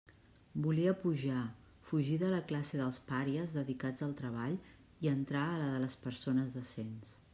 [0.67, 1.41] Volia pujar,
[1.89, 4.57] fugir de la classe dels pàries dedicats al treball
[5.07, 7.15] i entrar en la de les «persones decents».